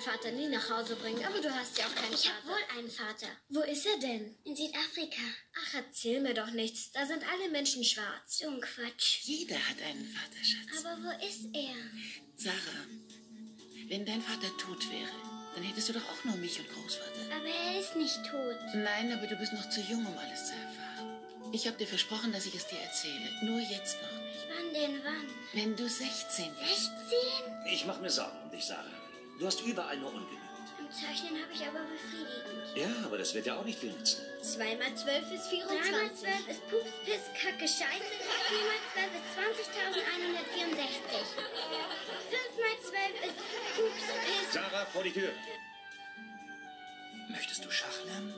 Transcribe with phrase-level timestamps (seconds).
[0.00, 2.36] Ich meinem Vater nie nach Hause bringen, aber du hast ja auch keinen Ich Vater.
[2.36, 3.26] habe wohl einen Vater.
[3.48, 4.34] Wo ist er denn?
[4.44, 5.20] In Südafrika.
[5.56, 6.90] Ach, erzähl mir doch nichts.
[6.92, 8.38] Da sind alle Menschen schwarz.
[8.38, 9.20] So ein Quatsch.
[9.22, 10.84] Jeder hat einen Vater, Schatz.
[10.84, 11.76] Aber wo ist er?
[12.36, 12.86] Sarah,
[13.88, 15.10] wenn dein Vater tot wäre,
[15.54, 17.36] dann hättest du doch auch nur mich und Großvater.
[17.36, 18.56] Aber er ist nicht tot.
[18.74, 21.50] Nein, aber du bist noch zu jung, um alles zu erfahren.
[21.52, 23.28] Ich habe dir versprochen, dass ich es dir erzähle.
[23.42, 24.46] Nur jetzt noch nicht.
[24.48, 25.26] Wann denn wann?
[25.52, 26.90] Wenn du 16 bist.
[27.08, 27.72] 16?
[27.72, 28.99] Ich mache mir Sorgen um dich, Sarah.
[29.40, 30.38] Du hast überall nur ungenügend.
[30.78, 32.76] Im Zeichnen habe ich aber befriedigend.
[32.76, 34.20] Ja, aber das wird ja auch nicht viel nützen.
[34.42, 36.20] Zwei mal zwölf ist 3 mal 24.
[36.20, 38.04] 12 ist Pups, Piss, Kacke, Scheiße.
[38.20, 41.24] 4 mal 12 ist 20.164.
[42.28, 43.36] 5 mal 12 ist
[43.76, 44.52] Pups, Piss.
[44.52, 45.32] Sarah, vor die Tür.
[47.30, 48.34] Möchtest du Schach lernen?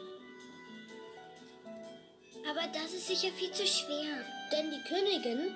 [2.48, 4.24] Aber das ist sicher viel zu schwer.
[4.52, 5.52] Denn die Königin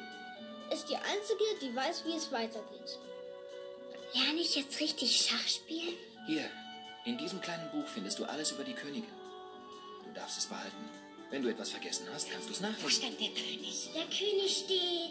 [0.73, 2.99] ist die einzige, die weiß, wie es weitergeht.
[4.17, 5.95] Lerne ich jetzt richtig Schach spielen?
[6.27, 6.49] Hier,
[7.05, 9.05] in diesem kleinen Buch findest du alles über die Königin.
[10.05, 10.77] Du darfst es behalten.
[11.31, 12.91] Wenn du etwas vergessen hast, kannst du es Wo nachlesen.
[12.91, 13.89] stand der König?
[13.95, 15.11] Der König steht.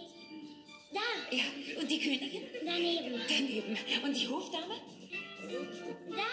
[0.93, 1.43] Da, Ja,
[1.79, 2.43] und die Königin?
[2.65, 3.21] daneben.
[3.27, 3.77] Daneben.
[4.03, 4.75] Und die Hofdame?
[6.09, 6.23] Da,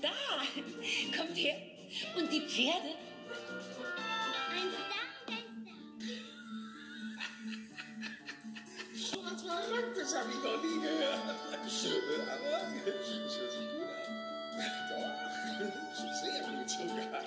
[0.00, 1.18] Da.
[1.18, 1.56] Kommt her.
[2.16, 2.96] Und die Pferde?
[4.50, 6.08] eins da, eins da.
[8.94, 10.81] So was Verrücktes habe ich noch nie
[11.84, 12.28] gehört.
[12.28, 14.12] Aber es hört sich gut an.
[14.88, 17.22] Doch, sehr gut sogar.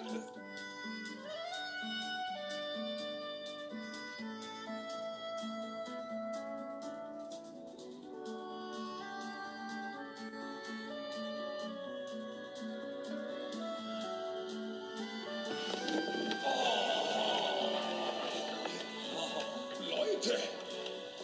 [19.90, 20.36] Leute,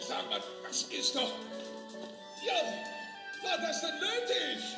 [0.00, 1.32] sag mal, das ist doch...
[2.44, 2.54] Ja,
[3.42, 4.76] war das denn nötig?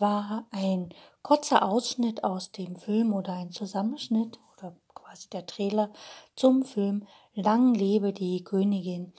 [0.00, 0.90] War ein
[1.22, 5.90] kurzer Ausschnitt aus dem Film oder ein Zusammenschnitt oder quasi der Trailer
[6.34, 9.12] zum Film Lang lebe die Königin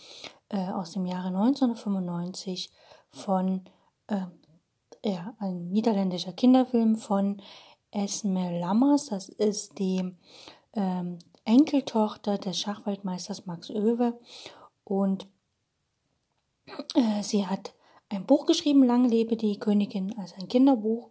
[0.50, 2.72] äh, aus dem Jahre 1995
[3.10, 3.66] von
[4.08, 4.22] äh,
[5.04, 7.42] ja, ein niederländischer Kinderfilm von
[7.92, 9.08] Esme Lammers.
[9.08, 10.16] Das ist die
[10.74, 14.20] ähm, Enkeltochter des Schachweltmeisters Max Oewe
[14.84, 15.28] und
[16.96, 17.74] äh, sie hat
[18.09, 21.09] ein Buch geschrieben, Lang lebe die Königin, also ein Kinderbuch.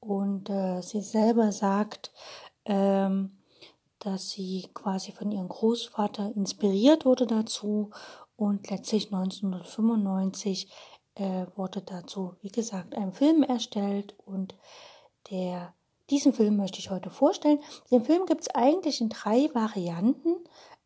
[0.00, 2.12] Und äh, sie selber sagt,
[2.64, 3.38] ähm,
[4.00, 7.90] dass sie quasi von ihrem Großvater inspiriert wurde dazu.
[8.34, 10.72] Und letztlich 1995
[11.14, 14.16] äh, wurde dazu, wie gesagt, ein Film erstellt.
[14.24, 14.56] Und
[15.30, 15.72] der,
[16.10, 17.60] diesen Film möchte ich heute vorstellen.
[17.92, 20.36] Den Film gibt es eigentlich in drei Varianten.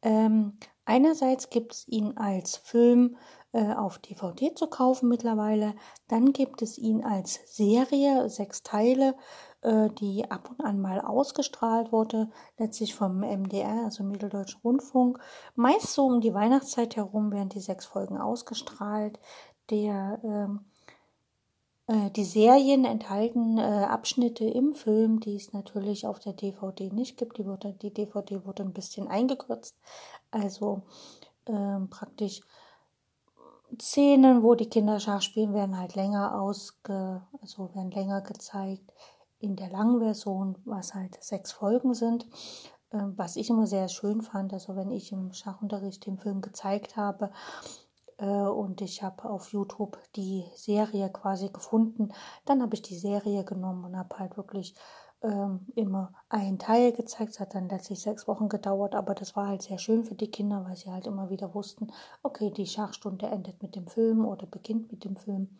[0.03, 3.17] Ähm, einerseits gibt es ihn als Film
[3.57, 5.75] äh, auf DVD zu kaufen mittlerweile.
[6.09, 9.15] Dann gibt es ihn als Serie, sechs Teile,
[9.63, 15.19] äh, die ab und an mal ausgestrahlt wurde, letztlich vom MDR, also Mitteldeutschen Rundfunk.
[15.55, 19.19] Meist so um die Weihnachtszeit herum werden die sechs Folgen ausgestrahlt.
[19.71, 20.67] Der ähm,
[21.87, 27.17] äh, die Serien enthalten äh, Abschnitte im Film, die es natürlich auf der DVD nicht
[27.17, 27.39] gibt.
[27.39, 29.79] Die, wurde, die DVD wurde ein bisschen eingekürzt.
[30.31, 30.83] Also
[31.47, 32.43] ähm, praktisch
[33.81, 38.93] Szenen, wo die Kinder Schach spielen, werden halt länger ausge, also werden länger gezeigt
[39.39, 42.27] in der langen Version, was halt sechs Folgen sind.
[42.93, 46.97] Ähm, was ich immer sehr schön fand, also wenn ich im Schachunterricht den Film gezeigt
[46.97, 47.33] habe
[48.19, 52.13] äh, und ich habe auf YouTube die Serie quasi gefunden,
[52.45, 54.75] dann habe ich die Serie genommen und habe halt wirklich
[55.27, 57.33] ähm, immer ein Teil gezeigt.
[57.33, 60.31] Es hat dann letztlich sechs Wochen gedauert, aber das war halt sehr schön für die
[60.31, 61.93] Kinder, weil sie halt immer wieder wussten,
[62.23, 65.59] okay, die Schachstunde endet mit dem Film oder beginnt mit dem Film,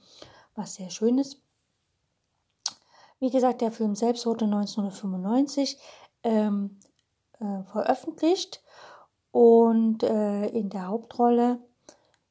[0.55, 1.43] was sehr schön ist.
[3.19, 5.79] Wie gesagt, der Film selbst wurde 1995
[6.23, 6.79] ähm,
[7.41, 8.63] äh, veröffentlicht
[9.33, 11.59] und äh, in der Hauptrolle,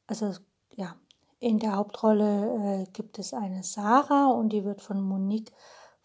[0.08, 0.32] also
[0.76, 0.96] ja,
[1.40, 5.52] in der Hauptrolle äh, gibt es eine Sarah und die wird von Monique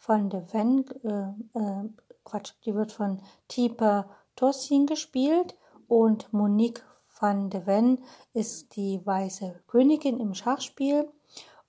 [0.06, 1.88] van de Ven, äh, äh,
[2.25, 5.56] Quatsch, die wird von Tipa Tossin gespielt
[5.88, 6.85] und Monique
[7.20, 7.99] van de Ven
[8.32, 11.11] ist die weiße Königin im Schachspiel.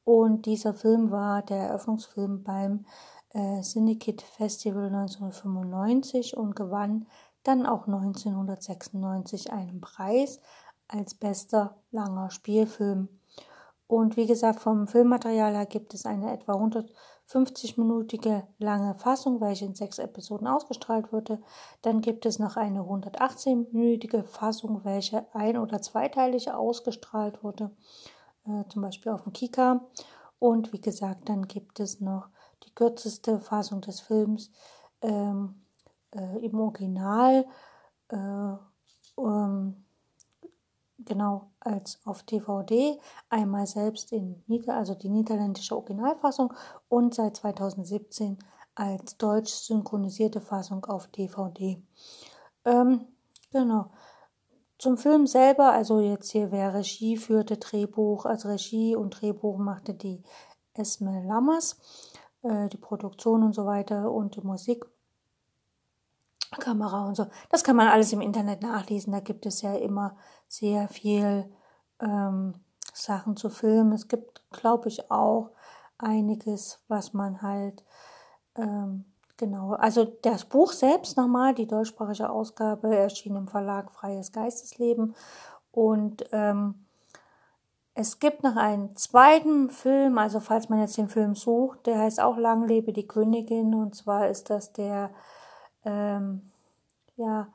[0.04, 2.86] Und dieser Film war der Eröffnungsfilm beim
[3.34, 7.08] äh, Syndicate Festival 1995 und gewann
[7.44, 10.40] dann auch 1996 einen Preis
[10.88, 13.10] als bester langer Spielfilm.
[13.88, 16.54] Und wie gesagt, vom Filmmaterial her gibt es eine etwa
[17.32, 21.42] 150-minütige lange Fassung, welche in sechs Episoden ausgestrahlt wurde.
[21.82, 27.72] Dann gibt es noch eine 118-minütige Fassung, welche ein- oder zweiteilig ausgestrahlt wurde,
[28.46, 29.82] äh, zum Beispiel auf dem Kika.
[30.40, 32.30] Und wie gesagt, dann gibt es noch
[32.64, 34.52] die kürzeste Fassung des Films
[35.02, 35.62] ähm,
[36.16, 37.46] äh, im Original.
[38.10, 38.54] Äh,
[39.18, 39.86] ähm,
[41.06, 43.00] genau als auf DVD,
[43.30, 46.54] einmal selbst in Nieder also die niederländische Originalfassung
[46.90, 48.38] und seit 2017
[48.76, 51.82] als deutsch synchronisierte Fassung auf DVD.
[52.66, 53.08] Ähm,
[53.52, 53.92] genau.
[54.78, 59.94] Zum Film selber, also jetzt hier wer Regie führte, Drehbuch, also Regie und Drehbuch machte
[59.94, 60.24] die
[60.74, 61.78] Esme Lammers,
[62.42, 64.86] äh, die Produktion und so weiter und die Musik
[66.60, 67.28] Kamera und so.
[67.50, 69.14] Das kann man alles im Internet nachlesen.
[69.14, 70.18] Da gibt es ja immer
[70.48, 71.50] sehr viel
[72.00, 72.56] ähm,
[72.94, 73.94] Sachen zu filmen.
[73.94, 75.52] Es gibt, glaube ich, auch
[75.98, 77.84] einiges, was man halt
[78.56, 79.06] ähm,
[79.38, 79.74] genau.
[79.74, 85.16] Also das Buch selbst nochmal, die deutschsprachige Ausgabe, erschien im Verlag Freies Geistesleben
[85.72, 86.86] und ähm,
[87.94, 92.22] es gibt noch einen zweiten Film, also falls man jetzt den Film sucht, der heißt
[92.22, 95.12] auch Lang lebe die Königin und zwar ist das der
[95.86, 96.52] ähm,
[97.16, 97.48] ja,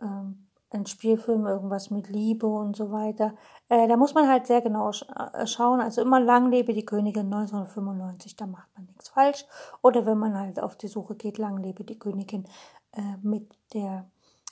[0.00, 3.34] ähm, ein Spielfilm, irgendwas mit Liebe und so weiter.
[3.68, 5.80] Äh, da muss man halt sehr genau sch äh, schauen.
[5.80, 9.44] Also immer lang lebe die Königin 1995, da macht man nichts falsch.
[9.82, 12.44] Oder wenn man halt auf die Suche geht, lang lebe die Königin
[12.92, 14.06] äh, mit der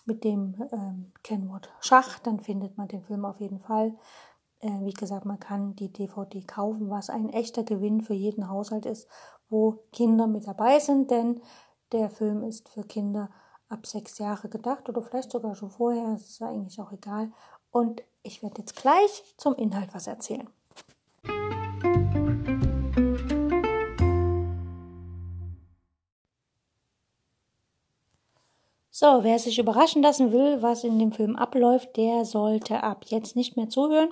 [0.06, 3.94] mit dem ähm, Kennwort Schach, dann findet man den Film auf jeden Fall.
[4.60, 8.86] Äh, wie gesagt, man kann die DVD kaufen, was ein echter Gewinn für jeden Haushalt
[8.86, 9.08] ist,
[9.48, 11.40] wo Kinder mit dabei sind, denn
[11.92, 13.30] der Film ist für Kinder
[13.68, 17.32] ab sechs Jahre gedacht oder vielleicht sogar schon vorher, das ist eigentlich auch egal.
[17.70, 20.48] Und ich werde jetzt gleich zum Inhalt was erzählen.
[28.96, 33.34] So, wer sich überraschen lassen will, was in dem Film abläuft, der sollte ab jetzt
[33.34, 34.10] nicht mehr zuhören.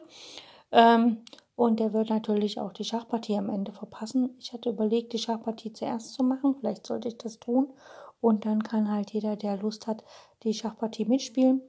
[0.72, 1.19] Ähm,
[1.62, 4.35] und der wird natürlich auch die Schachpartie am Ende verpassen.
[4.41, 6.56] Ich hatte überlegt, die Schachpartie zuerst zu machen.
[6.59, 7.73] Vielleicht sollte ich das tun.
[8.20, 10.03] Und dann kann halt jeder, der Lust hat,
[10.43, 11.62] die Schachpartie mitspielen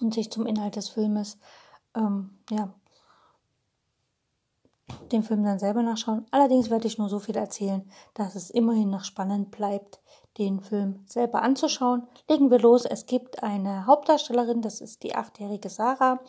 [0.00, 1.38] und sich zum Inhalt des Filmes,
[1.96, 2.72] ähm, ja,
[5.10, 6.24] den Film dann selber nachschauen.
[6.30, 10.00] Allerdings werde ich nur so viel erzählen, dass es immerhin noch spannend bleibt,
[10.38, 12.06] den Film selber anzuschauen.
[12.28, 12.84] Legen wir los.
[12.84, 16.20] Es gibt eine Hauptdarstellerin, das ist die achtjährige Sarah.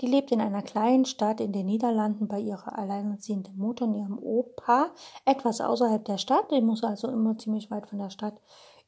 [0.00, 4.18] Die lebt in einer kleinen Stadt in den Niederlanden bei ihrer alleinerziehenden Mutter und ihrem
[4.18, 4.90] Opa,
[5.24, 6.50] etwas außerhalb der Stadt.
[6.50, 8.40] Die muss also immer ziemlich weit von der Stadt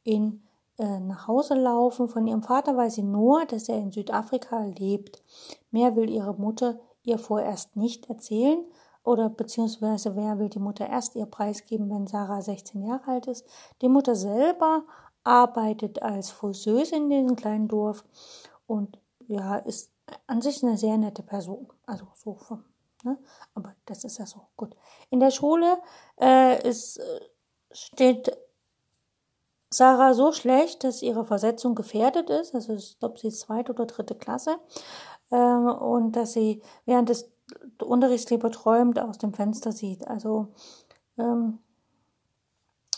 [0.02, 0.42] in
[0.78, 2.08] äh, nach Hause laufen.
[2.08, 5.22] Von ihrem Vater weiß sie nur, dass er in Südafrika lebt.
[5.70, 8.64] Mehr will ihre Mutter ihr vorerst nicht erzählen
[9.04, 13.46] oder beziehungsweise wer will die Mutter erst ihr preisgeben, wenn Sarah 16 Jahre alt ist.
[13.82, 14.84] Die Mutter selber
[15.22, 18.04] arbeitet als Frisseuse in diesem kleinen Dorf
[18.66, 19.90] und ja, ist
[20.26, 21.68] an sich eine sehr nette Person.
[21.86, 22.64] Also so vom,
[23.04, 23.18] ne?
[23.54, 24.40] Aber das ist ja so.
[24.56, 24.76] Gut.
[25.10, 25.78] In der Schule
[26.20, 27.20] äh, ist, äh,
[27.72, 28.36] steht
[29.70, 32.54] Sarah so schlecht, dass ihre Versetzung gefährdet ist.
[32.54, 34.58] Also ich glaube, sie ist zweite oder dritte Klasse.
[35.30, 37.33] Ähm, und dass sie während des
[37.82, 40.06] Unterrichts lieber träumt, aus dem Fenster sieht.
[40.08, 40.48] Also
[41.18, 41.58] ähm,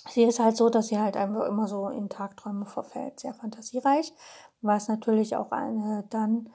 [0.09, 4.13] sie ist halt so, dass sie halt einfach immer so in Tagträume verfällt, sehr fantasiereich,
[4.61, 6.51] was natürlich auch eine, dann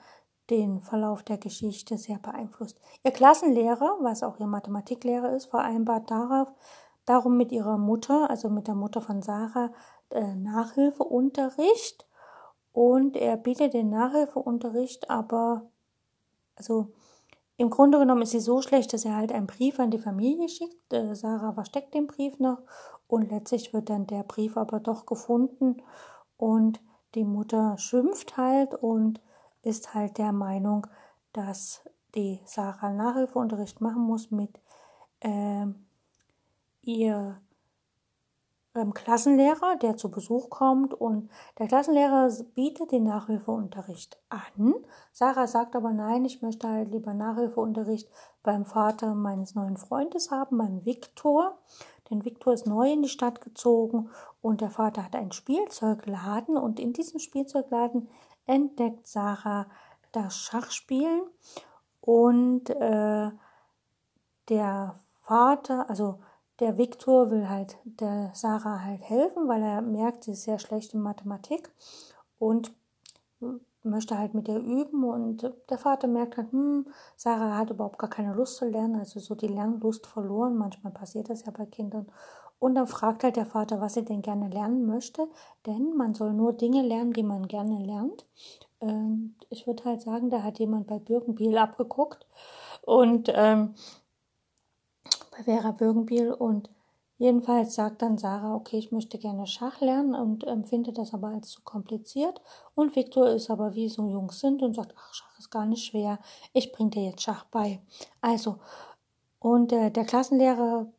[0.49, 2.79] den Verlauf der Geschichte sehr beeinflusst.
[3.03, 6.49] Ihr Klassenlehrer, was auch ihr Mathematiklehrer ist, vereinbart darauf,
[7.05, 9.71] darum mit ihrer Mutter, also mit der Mutter von Sarah,
[10.09, 12.05] äh, Nachhilfeunterricht
[12.73, 15.69] und er bietet den Nachhilfeunterricht, aber
[16.55, 16.91] also
[17.61, 20.49] im Grunde genommen ist sie so schlecht, dass er halt einen Brief an die Familie
[20.49, 20.91] schickt.
[20.91, 22.57] Äh, Sarah versteckt den Brief noch
[23.07, 25.77] Und letztlich wird dann der Brief aber doch gefunden
[26.37, 26.81] und
[27.13, 29.21] die Mutter schimpft halt und
[29.61, 30.87] ist halt der Meinung,
[31.33, 34.59] dass die Sarah Nachhilfeunterricht machen muss mit
[35.19, 35.67] äh,
[36.81, 37.41] ihr
[38.73, 44.75] Klassenlehrer, der zu Besuch kommt und der Klassenlehrer bietet den Nachhilfeunterricht an.
[45.11, 48.09] Sarah sagt aber nein, ich möchte halt lieber Nachhilfeunterricht
[48.43, 51.57] beim Vater meines neuen Freundes haben, beim Viktor.
[52.09, 54.09] Denn Viktor ist neu in die Stadt gezogen
[54.41, 58.09] und der Vater hat einen Spielzeugladen und in diesem Spielzeugladen
[58.45, 59.67] entdeckt Sarah
[60.13, 61.23] das Schachspielen
[61.99, 63.31] und äh,
[64.49, 66.19] der Vater, also
[66.61, 70.93] der Viktor will halt der Sarah halt helfen, weil er merkt, sie ist sehr schlecht
[70.93, 71.69] in Mathematik
[72.39, 72.71] und
[73.83, 78.09] möchte halt mit ihr üben und der Vater merkt halt, hm, Sarah hat überhaupt gar
[78.09, 80.55] keine Lust zu lernen, also so die Lernlust verloren.
[80.55, 82.05] Manchmal passiert das ja bei Kindern.
[82.59, 85.27] Und dann fragt halt der Vater, was sie denn gerne lernen möchte,
[85.65, 88.27] denn man soll nur Dinge lernen, die man gerne lernt.
[88.81, 92.27] Ähm, ich würde halt sagen, da hat jemand bei Birkenbiel abgeguckt
[92.83, 93.73] und ähm,
[95.31, 96.69] bei Vera Birkenbiel und
[97.17, 101.49] jedenfalls sagt dann Sarah, okay, ich möchte gerne Schach lernen und empfinde das aber als
[101.49, 102.41] zu kompliziert.
[102.75, 105.85] Und Viktor ist aber wie so Jungs sind und sagt, ach, Schach ist gar nicht
[105.85, 106.19] schwer,
[106.53, 107.81] ich bringe dir jetzt Schach bei.
[108.21, 108.59] Also,
[109.39, 110.91] und äh, der Klassenlehrer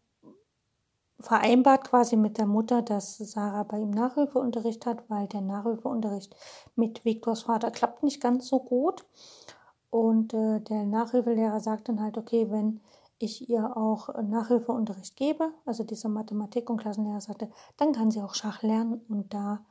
[1.20, 6.34] vereinbart quasi mit der Mutter, dass Sarah bei ihm Nachhilfeunterricht hat, weil der Nachhilfeunterricht
[6.74, 9.04] mit Viktors Vater klappt nicht ganz so gut.
[9.90, 12.80] Und äh, der Nachhilfelehrer sagt dann halt, okay, wenn
[13.22, 18.34] ich ihr auch Nachhilfeunterricht gebe, also dieser Mathematik- und Klassenlehrer sagte, dann kann sie auch
[18.34, 19.64] Schach lernen und da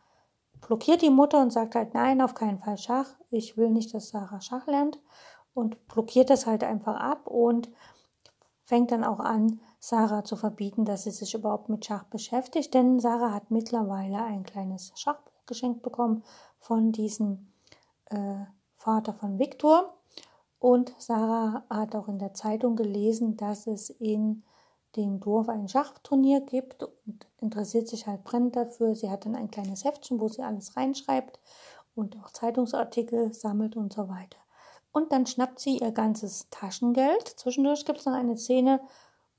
[0.62, 4.10] blockiert die Mutter und sagt halt, nein, auf keinen Fall Schach, ich will nicht, dass
[4.10, 5.00] Sarah Schach lernt
[5.54, 7.70] und blockiert das halt einfach ab und
[8.64, 13.00] fängt dann auch an, Sarah zu verbieten, dass sie sich überhaupt mit Schach beschäftigt, denn
[13.00, 16.24] Sarah hat mittlerweile ein kleines Schachbuch geschenkt bekommen
[16.60, 17.52] von diesem
[18.06, 19.94] äh, Vater von Viktor
[20.62, 24.44] und Sarah hat auch in der Zeitung gelesen, dass es in
[24.96, 28.94] dem Dorf ein Schachturnier gibt und interessiert sich halt brennend dafür.
[28.94, 31.40] Sie hat dann ein kleines Heftchen, wo sie alles reinschreibt
[31.96, 34.38] und auch Zeitungsartikel sammelt und so weiter.
[34.92, 37.28] Und dann schnappt sie ihr ganzes Taschengeld.
[37.28, 38.82] Zwischendurch gibt es noch eine Szene,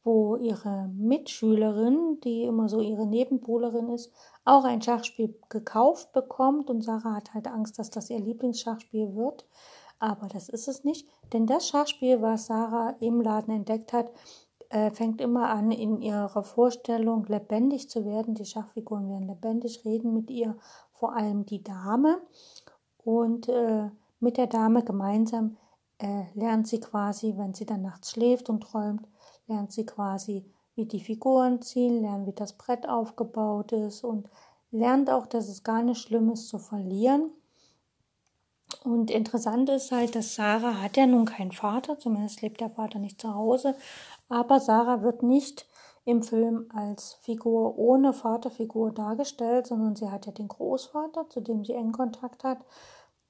[0.03, 4.13] wo ihre Mitschülerin, die immer so ihre Nebenbuhlerin ist,
[4.45, 9.47] auch ein Schachspiel gekauft bekommt und Sarah hat halt Angst, dass das ihr Lieblingsschachspiel wird.
[10.03, 14.11] Aber das ist es nicht, denn das Schachspiel, was Sarah im Laden entdeckt hat,
[14.69, 18.35] äh, fängt immer an, in ihrer Vorstellung lebendig zu werden.
[18.35, 20.57] Die Schachfiguren werden lebendig, reden mit ihr,
[20.91, 22.21] vor allem die Dame.
[23.05, 25.57] Und äh, mit der Dame gemeinsam
[25.99, 29.07] äh, lernt sie quasi, wenn sie dann nachts schläft und träumt,
[29.47, 30.45] lernt sie quasi,
[30.75, 34.29] wie die Figuren ziehen, lernt, wie das Brett aufgebaut ist und
[34.73, 37.31] lernt auch, dass es gar nicht schlimm ist zu verlieren
[38.85, 42.99] und interessant ist halt, dass Sarah hat ja nun keinen Vater, zumindest lebt der Vater
[42.99, 43.75] nicht zu Hause,
[44.29, 45.67] aber Sarah wird nicht
[46.05, 51.65] im Film als Figur ohne Vaterfigur dargestellt, sondern sie hat ja den Großvater, zu dem
[51.65, 52.59] sie engen Kontakt hat,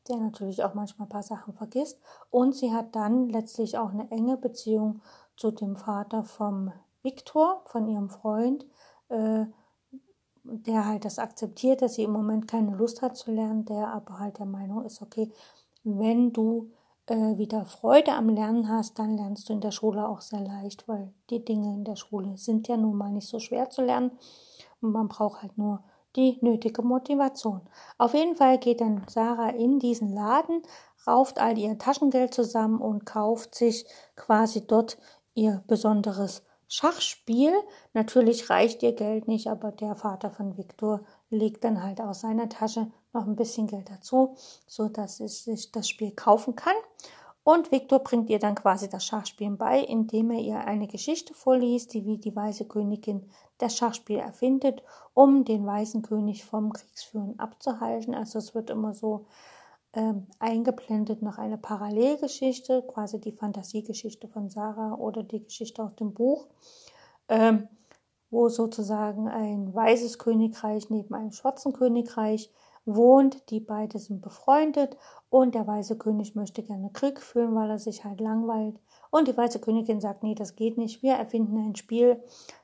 [0.08, 2.00] der natürlich auch manchmal ein paar Sachen vergisst.
[2.30, 5.00] Und sie hat dann letztlich auch eine enge Beziehung
[5.36, 8.66] zu dem Vater vom Viktor, von ihrem Freund,
[9.08, 9.44] äh,
[10.44, 14.18] der halt das akzeptiert, dass sie im Moment keine Lust hat zu lernen, der aber
[14.18, 15.30] halt der Meinung ist, okay,
[15.84, 16.70] wenn du
[17.06, 20.86] äh, wieder Freude am Lernen hast, dann lernst du in der Schule auch sehr leicht,
[20.88, 24.12] weil die Dinge in der Schule sind ja nun mal nicht so schwer zu lernen.
[24.80, 25.82] Man braucht halt nur
[26.16, 27.62] die nötige Motivation.
[27.98, 30.62] Auf jeden Fall geht dann Sarah in diesen Laden,
[31.06, 34.98] rauft all ihr Taschengeld zusammen und kauft sich quasi dort
[35.34, 37.52] ihr besonderes Schachspiel.
[37.92, 42.48] Natürlich reicht ihr Geld nicht, aber der Vater von Viktor legt dann halt aus seiner
[42.48, 44.36] Tasche noch ein bisschen Geld dazu,
[44.66, 46.72] so dass sie sich das Spiel kaufen kann.
[47.44, 51.92] Und Viktor bringt ihr dann quasi das Schachspielen bei, indem er ihr eine Geschichte vorliest,
[51.92, 58.14] die wie die Weiße Königin das Schachspiel erfindet, um den Weißen König vom Kriegsführen abzuhalten.
[58.14, 59.26] Also es wird immer so
[59.94, 66.14] ähm, eingeblendet noch eine Parallelgeschichte, quasi die Fantasiegeschichte von Sarah oder die Geschichte aus dem
[66.14, 66.46] Buch,
[67.28, 67.68] ähm,
[68.30, 72.50] wo sozusagen ein weißes Königreich neben einem schwarzen Königreich
[72.84, 73.50] wohnt.
[73.50, 74.96] Die beiden sind befreundet
[75.28, 78.80] und der weiße König möchte gerne Krieg führen, weil er sich halt langweilt.
[79.10, 81.02] Und die weiße Königin sagt, nee, das geht nicht.
[81.02, 82.22] Wir erfinden ein Spiel,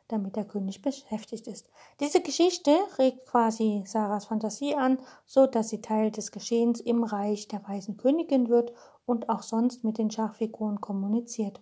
[0.09, 1.71] damit der König beschäftigt ist.
[2.00, 7.49] Diese Geschichte regt quasi Sarahs Fantasie an, so dass sie Teil des Geschehens im Reich
[7.49, 8.73] der Weißen Königin wird
[9.07, 11.61] und auch sonst mit den Schachfiguren kommuniziert.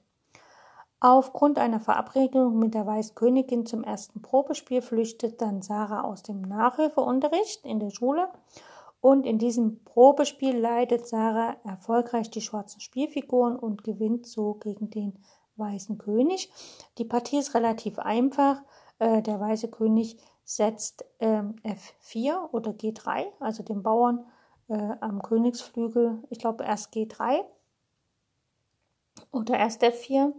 [0.98, 7.64] Aufgrund einer Verabredung mit der Weißkönigin zum ersten Probespiel flüchtet dann Sarah aus dem Nachhilfeunterricht
[7.66, 8.28] in der Schule
[9.02, 15.18] und in diesem Probespiel leitet Sarah erfolgreich die schwarzen Spielfiguren und gewinnt so gegen den
[15.56, 16.50] Weißen König.
[16.98, 18.62] Die Partie ist relativ einfach.
[18.98, 24.24] Äh, der Weiße König setzt ähm, F4 oder G3, also den Bauern
[24.68, 27.44] äh, am Königsflügel, ich glaube erst G3
[29.32, 30.32] oder erst F4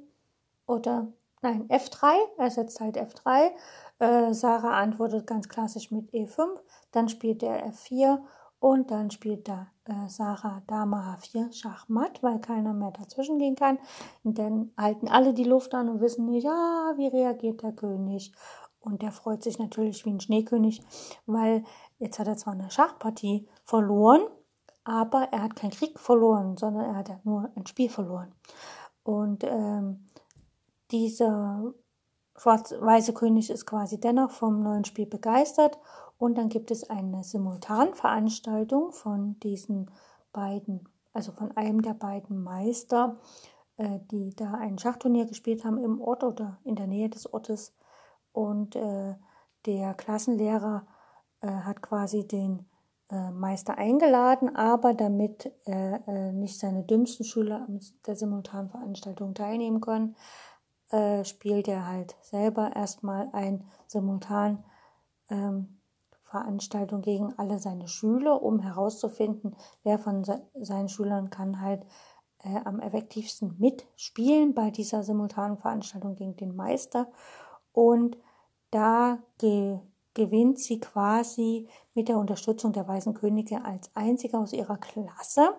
[0.66, 3.52] oder nein, F3, er setzt halt F3.
[4.00, 6.46] Äh, Sarah antwortet ganz klassisch mit E5,
[6.92, 8.20] dann spielt er F4
[8.60, 13.78] und dann spielt da äh, Sarah Dame H4 Schachmatt, weil keiner mehr dazwischen gehen kann.
[14.24, 18.32] Und dann halten alle die Luft an und wissen nicht, ja, wie reagiert der König.
[18.80, 20.82] Und der freut sich natürlich wie ein Schneekönig,
[21.26, 21.64] weil
[22.00, 24.22] jetzt hat er zwar eine Schachpartie verloren,
[24.84, 28.34] aber er hat keinen Krieg verloren, sondern er hat nur ein Spiel verloren.
[29.04, 30.06] Und ähm,
[30.92, 31.74] dieser
[32.38, 35.78] schwarz-weiße König ist quasi dennoch vom neuen Spiel begeistert.
[36.18, 39.92] Und dann gibt es eine Simultanveranstaltung von diesen
[40.34, 43.18] beiden, also von einem der beiden Meister,
[43.78, 47.76] äh, die da ein Schachturnier gespielt haben im Ort oder in der Nähe des Ortes.
[48.32, 49.16] Und äh,
[49.66, 50.88] der Klassenlehrer
[51.42, 52.66] äh, hat quasi den
[53.10, 55.50] Meister eingeladen, aber damit
[56.34, 60.18] nicht seine dümmsten Schüler an der Simultanveranstaltung teilnehmen können,
[60.92, 64.64] äh, spielt er halt selber erstmal ein Simultan
[65.30, 65.80] ähm,
[66.24, 71.86] Veranstaltung gegen alle seine Schüler, um herauszufinden, wer von seinen Schülern kann halt
[72.40, 77.08] äh, am effektivsten mitspielen bei dieser simultanen Veranstaltung gegen den Meister.
[77.72, 78.18] Und
[78.72, 79.80] da ge
[80.14, 85.52] gewinnt sie quasi mit der Unterstützung der Weißen Könige als einzige aus ihrer Klasse.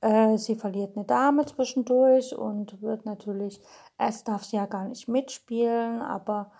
[0.00, 3.60] Äh, sie verliert eine Dame zwischendurch und wird natürlich,
[3.98, 6.50] erst darf sie ja gar nicht mitspielen, aber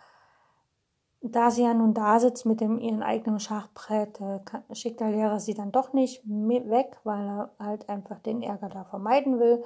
[1.23, 4.40] da sie ja nun da sitzt mit dem ihren eigenen Schachbrett, äh,
[4.75, 8.85] schickt der Lehrer sie dann doch nicht weg, weil er halt einfach den Ärger da
[8.85, 9.64] vermeiden will.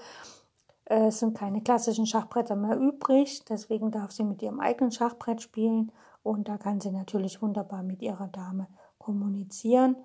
[0.86, 5.42] Äh, es sind keine klassischen Schachbretter mehr übrig, deswegen darf sie mit ihrem eigenen Schachbrett
[5.42, 9.96] spielen und da kann sie natürlich wunderbar mit ihrer Dame kommunizieren.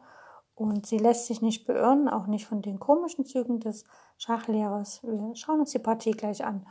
[0.57, 3.83] Und sie lässt sich nicht beirren, auch nicht von den komischen Zügen des
[4.17, 5.03] Schachlehrers.
[5.03, 6.65] Wir schauen uns die Partie gleich an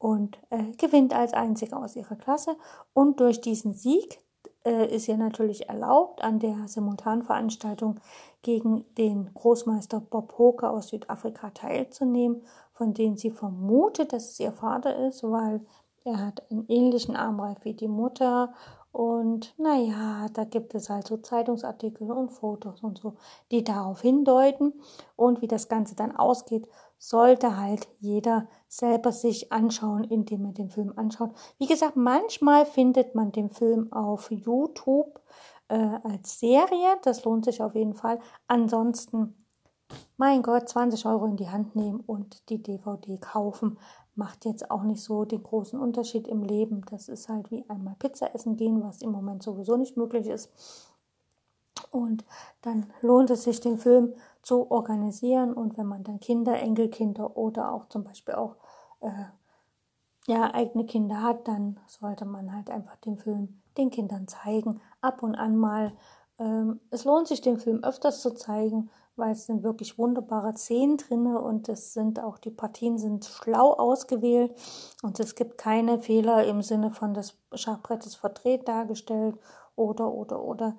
[0.00, 2.56] und äh, gewinnt als einzige aus ihrer Klasse.
[2.92, 4.18] Und durch diesen Sieg
[4.64, 8.00] äh, ist ihr natürlich erlaubt, an der Simultanveranstaltung
[8.42, 14.52] gegen den Großmeister Bob Hoke aus Südafrika teilzunehmen, von dem sie vermutet, dass es ihr
[14.52, 15.60] Vater ist, weil
[16.04, 18.54] er hat einen ähnlichen Armreif wie die Mutter
[18.92, 23.14] und naja, da gibt es halt so Zeitungsartikel und Fotos und so,
[23.50, 24.72] die darauf hindeuten.
[25.14, 26.66] Und wie das Ganze dann ausgeht,
[27.00, 31.32] sollte halt jeder selber sich anschauen, indem er den Film anschaut.
[31.58, 35.18] Wie gesagt, manchmal findet man den Film auf YouTube
[35.68, 36.98] äh, als Serie.
[37.02, 38.20] Das lohnt sich auf jeden Fall.
[38.46, 39.46] Ansonsten,
[40.18, 43.78] mein Gott, 20 Euro in die Hand nehmen und die DVD kaufen
[44.14, 46.84] macht jetzt auch nicht so den großen Unterschied im Leben.
[46.90, 50.50] Das ist halt wie einmal Pizza essen gehen, was im Moment sowieso nicht möglich ist.
[51.90, 52.26] Und
[52.60, 55.52] dann lohnt es sich, den Film zu organisieren.
[55.52, 58.56] Und wenn man dann Kinder, Enkelkinder oder auch zum Beispiel auch
[59.00, 59.24] äh,
[60.26, 64.80] ja, eigene Kinder hat, dann sollte man halt einfach den Film den Kindern zeigen.
[65.00, 65.92] Ab und an mal.
[66.38, 70.96] Ähm, es lohnt sich, den Film öfters zu zeigen, weil es sind wirklich wunderbare Szenen
[70.96, 74.54] drin und es sind auch die Partien sind schlau ausgewählt
[75.02, 79.36] und es gibt keine Fehler im Sinne von das Schachbrett ist verdreht dargestellt
[79.76, 80.78] oder oder oder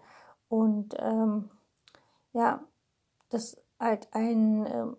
[0.49, 1.49] und ähm,
[2.33, 2.61] ja
[3.31, 4.97] das ist halt ein, ähm,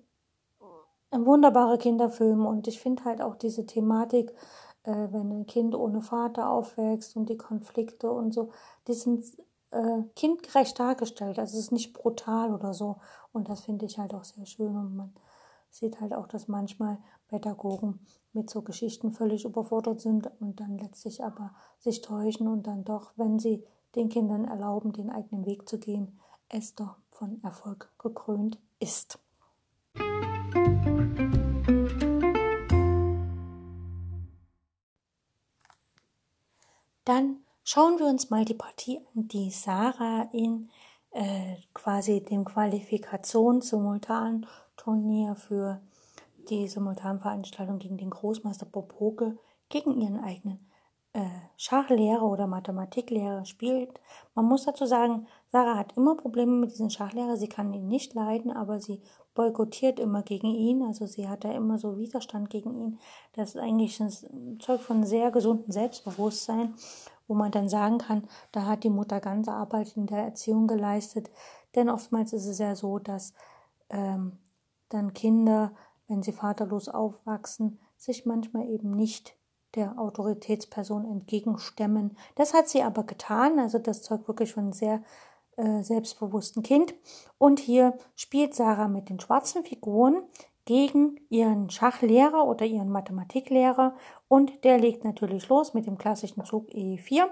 [1.11, 4.33] ein wunderbarer Kinderfilm und ich finde halt auch diese Thematik
[4.85, 8.51] äh, wenn ein Kind ohne Vater aufwächst und die Konflikte und so
[8.89, 9.25] die sind
[9.73, 11.39] äh, kindgerecht dargestellt.
[11.39, 12.99] Also es ist nicht brutal oder so.
[13.33, 14.77] Und das finde ich halt auch sehr schön.
[14.77, 15.15] Und man
[15.71, 18.01] sieht halt auch, dass manchmal Pädagogen
[18.33, 23.13] mit so Geschichten völlig überfordert sind und dann letztlich aber sich täuschen und dann doch,
[23.17, 23.65] wenn sie
[23.95, 26.19] den Kindern erlauben, den eigenen Weg zu gehen,
[26.49, 29.21] es doch von Erfolg gekrönt ist.
[37.05, 40.69] Dann Schauen wir uns mal die Partie an, die Sarah in
[41.13, 45.81] äh, quasi dem Qualifikation-Simultan-Turnier für
[46.51, 50.72] die Simultanveranstaltung gegen den Großmeister Bob Hoke gegen ihren eigenen
[51.59, 54.01] Schachlehrer oder Mathematiklehrer spielt.
[54.35, 57.37] Man muss dazu sagen, Sarah hat immer Probleme mit diesem Schachlehrer.
[57.37, 59.03] Sie kann ihn nicht leiden, aber sie
[59.35, 60.83] boykottiert immer gegen ihn.
[60.83, 62.99] Also sie hat da immer so Widerstand gegen ihn.
[63.35, 66.75] Das ist eigentlich ein Zeug von sehr gesundem Selbstbewusstsein,
[67.29, 71.31] wo man dann sagen kann, da hat die Mutter ganze Arbeit in der Erziehung geleistet.
[71.75, 73.35] Denn oftmals ist es ja so, dass
[73.91, 74.39] ähm,
[74.89, 75.73] dann Kinder,
[76.09, 79.37] wenn sie vaterlos aufwachsen, sich manchmal eben nicht
[79.75, 82.17] der Autoritätsperson entgegenstemmen.
[82.35, 85.03] Das hat sie aber getan, also das zeugt wirklich von einem sehr
[85.57, 86.95] äh, selbstbewussten Kind.
[87.39, 90.23] Und hier spielt Sarah mit den schwarzen Figuren
[90.65, 93.97] gegen ihren Schachlehrer oder ihren Mathematiklehrer
[94.29, 97.25] und der legt natürlich los mit dem klassischen Zug E4.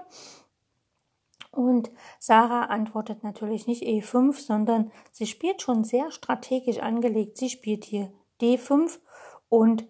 [1.51, 7.37] Und Sarah antwortet natürlich nicht E5, sondern sie spielt schon sehr strategisch angelegt.
[7.37, 8.99] Sie spielt hier D5
[9.49, 9.85] und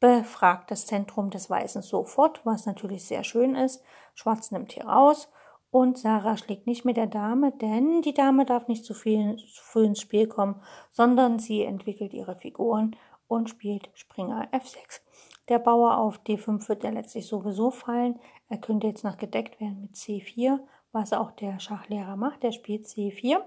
[0.00, 3.82] befragt das Zentrum des Weißen sofort, was natürlich sehr schön ist.
[4.14, 5.28] Schwarz nimmt hier raus
[5.70, 9.62] und Sarah schlägt nicht mit der Dame, denn die Dame darf nicht zu, viel, zu
[9.62, 12.96] früh ins Spiel kommen, sondern sie entwickelt ihre Figuren
[13.28, 15.00] und spielt Springer F6.
[15.48, 18.18] Der Bauer auf D5 wird ja letztlich sowieso fallen.
[18.48, 20.60] Er könnte jetzt noch gedeckt werden mit C4,
[20.92, 22.42] was auch der Schachlehrer macht.
[22.42, 23.38] Der spielt C4,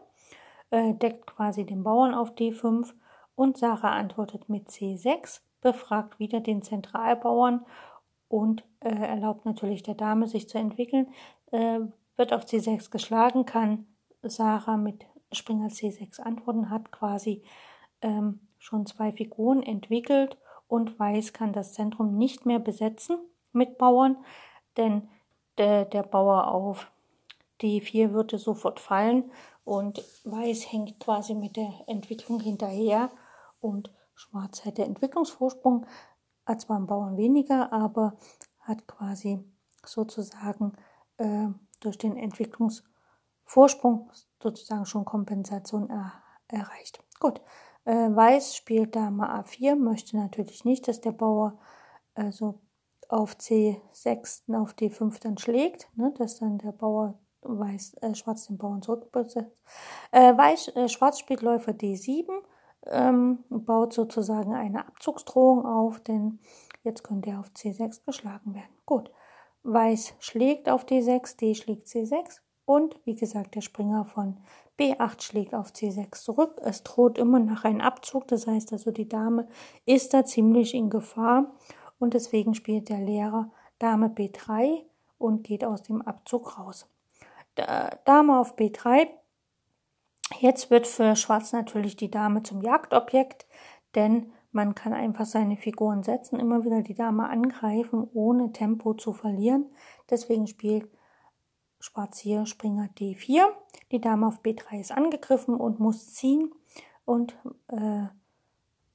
[0.71, 2.93] äh, deckt quasi den Bauern auf D5
[3.35, 7.65] und Sarah antwortet mit C6 befragt wieder den Zentralbauern
[8.27, 11.07] und äh, erlaubt natürlich der Dame, sich zu entwickeln.
[11.51, 11.79] Äh,
[12.15, 13.87] wird auf C6 geschlagen, kann
[14.21, 17.43] Sarah mit Springer C6 antworten, hat quasi
[18.01, 23.17] ähm, schon zwei Figuren entwickelt und Weiß kann das Zentrum nicht mehr besetzen
[23.51, 24.17] mit Bauern,
[24.77, 25.07] denn
[25.57, 26.91] der, der Bauer auf
[27.61, 29.31] D4 würde sofort fallen
[29.63, 33.09] und Weiß hängt quasi mit der Entwicklung hinterher
[33.59, 35.85] und Schwarz hätte Entwicklungsvorsprung,
[36.45, 38.17] hat zwar einen Bauern weniger, aber
[38.59, 39.39] hat quasi
[39.85, 40.73] sozusagen
[41.17, 41.47] äh,
[41.79, 44.11] durch den Entwicklungsvorsprung
[44.43, 47.01] sozusagen schon Kompensation er, erreicht.
[47.21, 47.39] Gut,
[47.85, 51.57] äh, Weiß spielt Dame A4, möchte natürlich nicht, dass der Bauer
[52.13, 52.59] also
[53.07, 58.57] auf C6 auf D5 dann schlägt, ne, dass dann der Bauer Weiß, äh, Schwarz den
[58.57, 59.55] Bauern zurückbesetzt.
[60.11, 62.27] Äh, Weiß, äh, Schwarz spielt Läufer D7,
[62.85, 66.39] ähm, baut sozusagen eine Abzugsdrohung auf, denn
[66.83, 68.73] jetzt könnte er auf C6 geschlagen werden.
[68.85, 69.11] Gut,
[69.63, 74.37] Weiß schlägt auf D6, D schlägt C6 und wie gesagt der Springer von
[74.79, 76.61] B8 schlägt auf C6 zurück.
[76.63, 79.47] Es droht immer nach einem Abzug, das heißt also die Dame
[79.85, 81.53] ist da ziemlich in Gefahr
[81.99, 84.83] und deswegen spielt der Lehrer Dame B3
[85.17, 86.87] und geht aus dem Abzug raus.
[88.05, 89.09] Dame auf B3
[90.37, 93.47] Jetzt wird für Schwarz natürlich die Dame zum Jagdobjekt,
[93.95, 99.13] denn man kann einfach seine Figuren setzen, immer wieder die Dame angreifen, ohne Tempo zu
[99.13, 99.65] verlieren.
[100.09, 100.89] Deswegen spielt
[101.79, 103.43] Schwarz hier Springer D4.
[103.91, 106.51] Die Dame auf B3 ist angegriffen und muss ziehen.
[107.05, 107.37] Und
[107.67, 108.07] äh,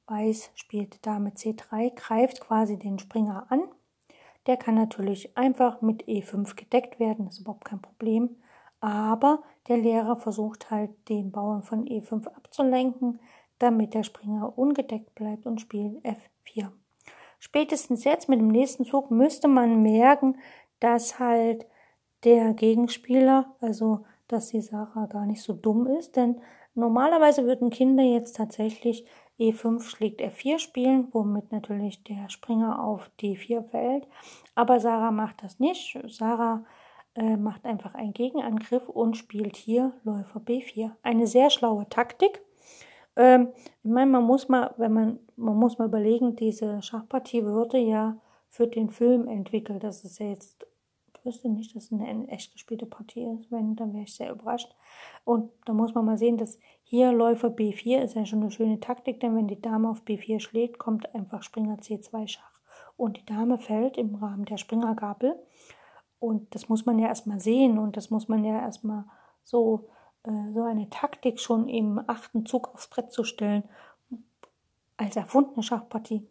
[0.06, 3.62] Weiß spielt Dame C3, greift quasi den Springer an.
[4.46, 8.36] Der kann natürlich einfach mit E5 gedeckt werden, das ist überhaupt kein Problem.
[8.80, 13.20] Aber der Lehrer versucht halt, den Bauern von E5 abzulenken,
[13.58, 16.70] damit der Springer ungedeckt bleibt und spielt F4.
[17.38, 20.38] Spätestens jetzt mit dem nächsten Zug müsste man merken,
[20.80, 21.66] dass halt
[22.24, 26.40] der Gegenspieler, also dass die Sarah gar nicht so dumm ist, denn
[26.74, 29.06] normalerweise würden Kinder jetzt tatsächlich
[29.38, 34.06] E5 schlägt F4 spielen, womit natürlich der Springer auf D4 fällt.
[34.54, 35.98] Aber Sarah macht das nicht.
[36.06, 36.64] Sarah
[37.14, 40.92] äh, macht einfach einen Gegenangriff und spielt hier Läufer B4.
[41.02, 42.42] Eine sehr schlaue Taktik.
[43.16, 43.48] Ähm,
[43.82, 48.18] ich meine, man muss mal, wenn man, man muss mal überlegen, diese Schachpartie würde ja
[48.48, 49.84] für den Film entwickelt.
[49.84, 50.66] Das ist ja jetzt,
[51.16, 53.50] ich wüsste nicht, dass es eine echt gespielte Partie ist.
[53.50, 54.74] Wenn, dann wäre ich sehr überrascht.
[55.24, 58.80] Und da muss man mal sehen, dass hier Läufer B4 ist ja schon eine schöne
[58.80, 62.60] Taktik, denn wenn die Dame auf B4 schlägt, kommt einfach Springer C2 Schach.
[62.96, 65.36] Und die Dame fällt im Rahmen der Springergabel.
[66.24, 69.04] Und das muss man ja erstmal sehen und das muss man ja erstmal
[69.42, 69.88] so,
[70.24, 73.64] äh, so eine Taktik schon im achten Zug aufs Brett zu stellen.
[74.96, 76.26] Als erfundene Schachpartie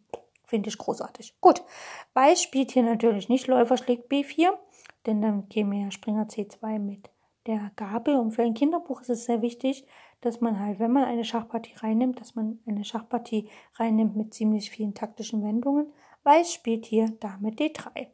[0.46, 1.40] finde ich großartig.
[1.42, 1.64] Gut,
[2.14, 4.50] Weiß spielt hier natürlich nicht Läufer schlägt B4,
[5.06, 7.10] denn dann käme ja Springer C2 mit
[7.46, 8.16] der Gabel.
[8.16, 9.86] Und für ein Kinderbuch ist es sehr wichtig,
[10.22, 14.70] dass man halt, wenn man eine Schachpartie reinnimmt, dass man eine Schachpartie reinnimmt mit ziemlich
[14.70, 15.92] vielen taktischen Wendungen.
[16.24, 18.08] Weiß spielt hier Dame D3.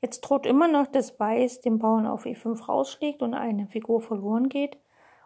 [0.00, 4.48] Jetzt droht immer noch, dass Weiß den Bauern auf E5 rausschlägt und eine Figur verloren
[4.48, 4.78] geht.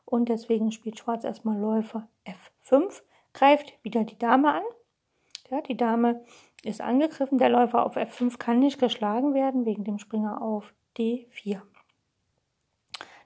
[0.04, 3.02] Und deswegen spielt Schwarz erstmal Läufer F5,
[3.32, 4.62] greift wieder die Dame an.
[5.50, 6.24] Ja, die Dame
[6.62, 7.38] ist angegriffen.
[7.38, 11.62] Der Läufer auf F5 kann nicht geschlagen werden wegen dem Springer auf D4.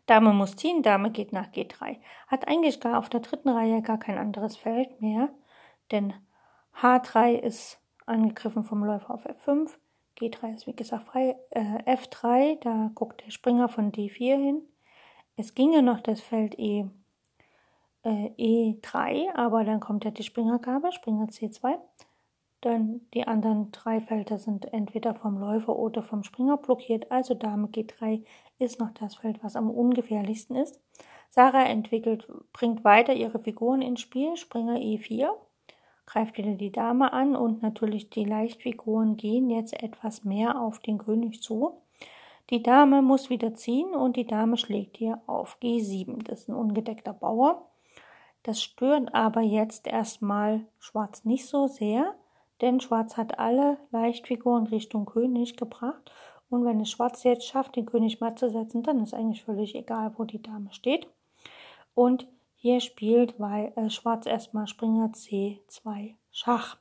[0.06, 1.98] Dame muss ziehen, Dame geht nach G3.
[2.26, 5.30] Hat eigentlich gar auf der dritten Reihe gar kein anderes Feld mehr,
[5.90, 6.12] denn
[6.80, 9.70] H3 ist angegriffen vom Läufer auf F5.
[10.18, 11.36] G3 ist wie gesagt frei.
[11.50, 14.62] Äh, F3, da guckt der Springer von D4 hin.
[15.36, 16.86] Es ginge noch das Feld E,
[18.04, 21.78] äh, E3, aber dann kommt ja die Springergabe, Springer C2.
[22.60, 27.10] Dann die anderen drei Felder sind entweder vom Läufer oder vom Springer blockiert.
[27.10, 28.24] Also Dame G3
[28.58, 30.80] ist noch das Feld, was am ungefährlichsten ist.
[31.28, 34.36] Sarah entwickelt, bringt weiter ihre Figuren ins Spiel.
[34.36, 35.28] Springer E4
[36.06, 40.98] greift wieder die Dame an und natürlich die Leichtfiguren gehen jetzt etwas mehr auf den
[40.98, 41.80] König zu.
[42.50, 46.22] Die Dame muss wieder ziehen und die Dame schlägt hier auf G7.
[46.24, 47.66] Das ist ein ungedeckter Bauer.
[48.42, 52.14] Das stört aber jetzt erstmal Schwarz nicht so sehr,
[52.60, 56.12] denn Schwarz hat alle Leichtfiguren Richtung König gebracht.
[56.50, 59.74] Und wenn es Schwarz jetzt schafft, den König matt zu setzen, dann ist eigentlich völlig
[59.74, 61.06] egal, wo die Dame steht.
[61.94, 62.26] Und
[62.64, 66.78] hier spielt äh, Schwarz erstmal Springer C2 Schach.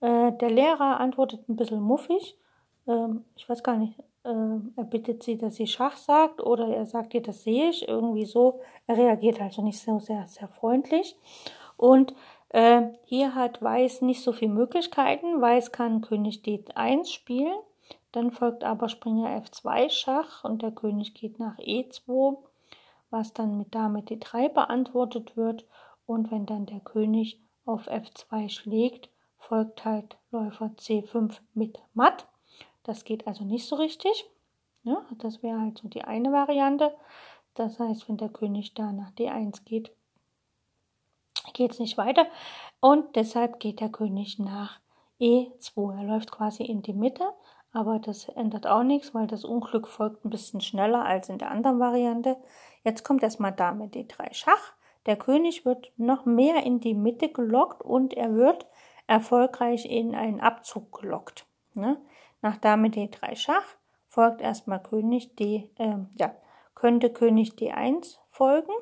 [0.00, 2.38] Äh, der Lehrer antwortet ein bisschen muffig.
[2.86, 4.28] Ähm, ich weiß gar nicht, äh,
[4.76, 7.88] er bittet sie, dass sie Schach sagt oder er sagt ihr, das sehe ich.
[7.88, 8.60] Irgendwie so.
[8.86, 11.16] Er reagiert also nicht so sehr, sehr freundlich.
[11.76, 12.14] Und
[12.50, 15.40] äh, hier hat Weiß nicht so viele Möglichkeiten.
[15.40, 17.58] Weiß kann König D1 spielen.
[18.12, 22.36] Dann folgt aber Springer F2 Schach und der König geht nach E2
[23.14, 25.64] was dann mit Dame D3 beantwortet wird.
[26.04, 32.26] Und wenn dann der König auf F2 schlägt, folgt halt Läufer C5 mit Matt.
[32.82, 34.28] Das geht also nicht so richtig.
[34.82, 36.92] Ja, das wäre halt so die eine Variante.
[37.54, 39.92] Das heißt, wenn der König da nach D1 geht,
[41.52, 42.26] geht es nicht weiter.
[42.80, 44.80] Und deshalb geht der König nach
[45.20, 45.98] E2.
[45.98, 47.32] Er läuft quasi in die Mitte,
[47.74, 51.50] aber das ändert auch nichts, weil das Unglück folgt ein bisschen schneller als in der
[51.50, 52.36] anderen Variante.
[52.84, 54.72] Jetzt kommt erstmal Dame D3 Schach.
[55.06, 58.66] Der König wird noch mehr in die Mitte gelockt und er wird
[59.08, 61.46] erfolgreich in einen Abzug gelockt.
[61.74, 62.00] Ne?
[62.42, 63.66] Nach Dame D3 Schach
[64.06, 66.32] folgt erstmal König D, äh, ja,
[66.76, 68.72] könnte König D1 folgen.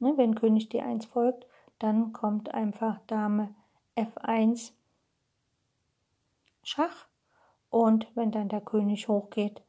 [0.00, 0.12] Ne?
[0.16, 1.46] Wenn König D1 folgt,
[1.78, 3.54] dann kommt einfach Dame
[3.96, 4.72] F1
[6.62, 7.06] Schach.
[7.72, 9.62] Und wenn dann der König hochgeht,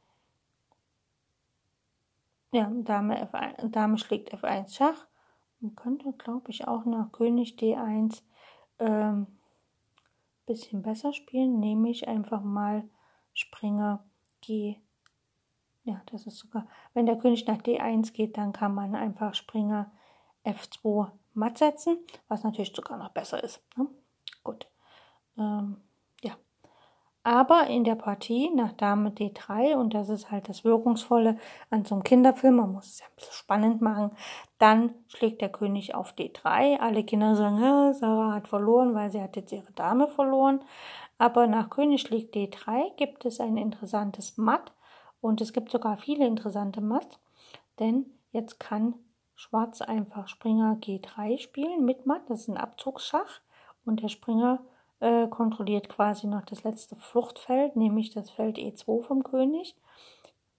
[2.52, 5.08] ja, Dame, F1, Dame schlägt F1 Schach.
[5.62, 8.22] Man könnte, glaube ich, auch nach König D1
[8.80, 9.28] ähm,
[10.46, 11.62] bisschen besser spielen.
[11.62, 12.84] Nehme ich einfach mal
[13.34, 14.04] Springer
[14.42, 14.76] G.
[15.86, 19.90] Ja, das ist sogar, wenn der König nach D1 geht, dann kann man einfach Springer
[20.44, 23.64] F2 matt setzen, was natürlich sogar noch besser ist.
[23.78, 23.88] Ne?
[24.44, 24.68] Gut.
[25.38, 25.78] Ähm,
[27.24, 31.38] aber in der Partie nach Dame D3, und das ist halt das Wirkungsvolle
[31.70, 34.12] an so einem Kinderfilm, man muss es ja ein bisschen spannend machen,
[34.58, 36.80] dann schlägt der König auf D3.
[36.80, 40.62] Alle Kinder sagen, Sarah hat verloren, weil sie hat jetzt ihre Dame verloren.
[41.18, 44.74] Aber nach König schlägt D3 gibt es ein interessantes Matt
[45.22, 47.20] und es gibt sogar viele interessante Matt,
[47.80, 48.96] denn jetzt kann
[49.36, 53.40] Schwarz einfach Springer G3 spielen mit Matt, das ist ein Abzugsschach
[53.86, 54.60] und der Springer
[55.04, 59.76] äh, kontrolliert quasi noch das letzte Fluchtfeld, nämlich das Feld E2 vom König.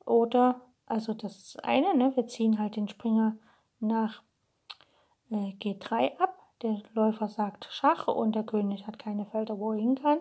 [0.04, 2.12] Oder, also das eine, ne?
[2.14, 3.36] wir ziehen halt den Springer
[3.80, 4.22] nach
[5.30, 6.38] äh, G3 ab.
[6.60, 10.18] Der Läufer sagt Schach und der König hat keine Felder, wo er hin kann.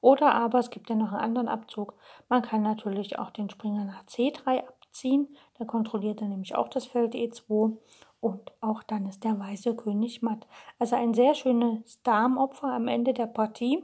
[0.00, 1.94] Oder aber es gibt ja noch einen anderen Abzug.
[2.28, 5.28] Man kann natürlich auch den Springer nach C3 abziehen.
[5.58, 7.76] Da kontrolliert er nämlich auch das Feld E2
[8.20, 10.46] und auch dann ist der weiße König matt.
[10.78, 13.82] Also ein sehr schönes Darmopfer am Ende der Partie.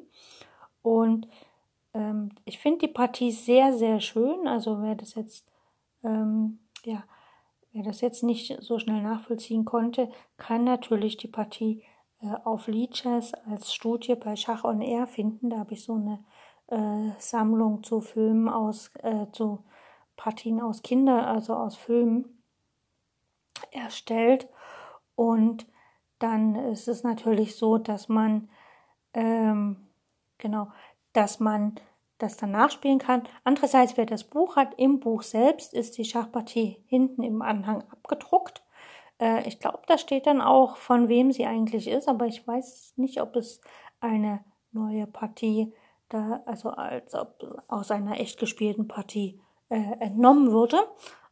[0.83, 1.27] Und
[1.95, 4.47] ähm, ich finde die Partie sehr, sehr schön.
[4.47, 5.51] Also wer das jetzt,
[6.05, 7.03] ähm, ja,
[7.73, 11.83] wer das jetzt nicht so schnell nachvollziehen konnte, kann natürlich die Partie
[12.21, 15.49] äh, auf Leeches als Studie bei Schach on Air finden.
[15.49, 16.23] Da habe ich so eine
[16.67, 19.65] äh, Sammlung zu Filmen aus, äh, zu
[20.17, 22.36] Partien aus Kinder, also aus Filmen
[23.77, 24.49] erstellt.
[25.15, 25.67] Und
[26.19, 28.49] dann ist es natürlich so, dass man
[29.15, 29.87] ähm,
[30.39, 30.69] genau,
[31.13, 31.75] dass man
[32.19, 33.23] das dann nachspielen kann.
[33.45, 38.63] Andererseits, wer das Buch hat, im Buch selbst ist die Schachpartie hinten im Anhang abgedruckt.
[39.19, 42.95] Äh, ich glaube, da steht dann auch, von wem sie eigentlich ist, aber ich weiß
[42.97, 43.61] nicht, ob es
[44.01, 45.75] eine neue Partie
[46.09, 50.79] da, also als ob aus einer echt gespielten Partie äh, entnommen wurde.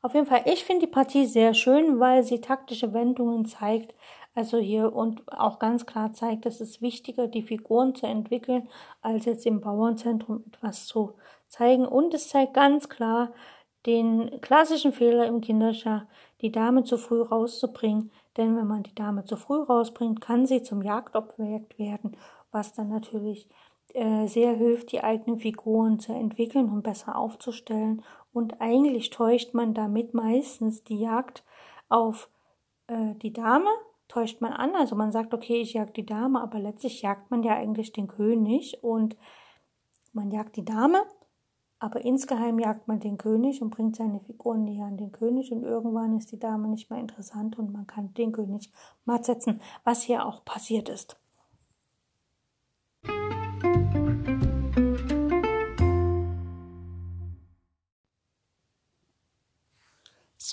[0.04, 3.94] Auf jeden Fall, ich finde die Partie sehr schön, weil sie taktische Wendungen zeigt.
[4.34, 8.68] Also hier und auch ganz klar zeigt, es ist wichtiger, die Figuren zu entwickeln,
[9.00, 11.14] als jetzt im Bauernzentrum etwas zu
[11.48, 11.86] zeigen.
[11.86, 13.32] Und es zeigt ganz klar
[13.86, 16.04] den klassischen Fehler im Kinderschach,
[16.42, 18.10] die Dame zu früh rauszubringen.
[18.36, 22.14] Denn wenn man die Dame zu früh rausbringt, kann sie zum Jagdobjekt werden,
[22.52, 23.48] was dann natürlich
[23.94, 28.02] äh, sehr hilft, die eigenen Figuren zu entwickeln und besser aufzustellen.
[28.34, 31.44] Und eigentlich täuscht man damit meistens die Jagd
[31.88, 32.28] auf
[32.88, 33.70] äh, die Dame,
[34.08, 34.74] täuscht man an.
[34.74, 38.08] Also man sagt, okay, ich jag die Dame, aber letztlich jagt man ja eigentlich den
[38.08, 39.16] König und
[40.12, 41.02] man jagt die Dame,
[41.78, 45.62] aber insgeheim jagt man den König und bringt seine Figuren näher an den König und
[45.62, 48.72] irgendwann ist die Dame nicht mehr interessant und man kann den König
[49.04, 51.16] matt setzen, was hier auch passiert ist.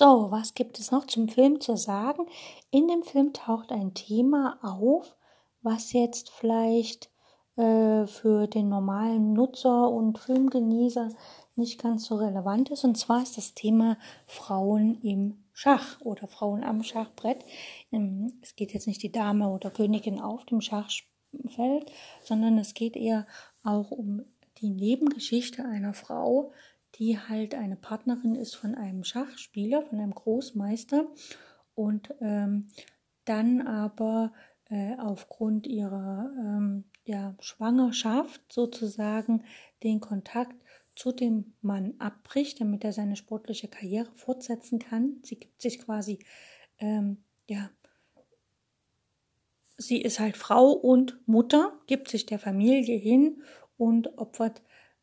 [0.02, 2.26] So, was gibt es noch zum Film zu sagen?
[2.72, 5.16] In dem Film taucht ein Thema auf,
[5.60, 7.08] was jetzt vielleicht
[7.54, 11.10] äh, für den normalen Nutzer und Filmgenießer
[11.54, 12.82] nicht ganz so relevant ist.
[12.82, 17.44] Und zwar ist das Thema Frauen im Schach oder Frauen am Schachbrett.
[17.92, 21.92] Ähm, es geht jetzt nicht die Dame oder Königin auf dem Schachfeld,
[22.24, 23.24] sondern es geht eher
[23.62, 24.24] auch um
[24.62, 26.50] die Nebengeschichte einer Frau,
[26.96, 31.06] die halt eine Partnerin ist von einem Schachspieler, von einem Großmeister
[31.74, 32.68] und ähm,
[33.24, 34.32] dann aber
[34.68, 39.44] äh, aufgrund ihrer ähm, ja, Schwangerschaft sozusagen
[39.82, 40.56] den Kontakt
[40.94, 45.20] zu dem Mann abbricht, damit er seine sportliche Karriere fortsetzen kann.
[45.22, 46.18] Sie gibt sich quasi,
[46.78, 47.70] ähm, ja,
[49.78, 53.42] sie ist halt Frau und Mutter, gibt sich der Familie hin
[53.76, 54.62] und opfert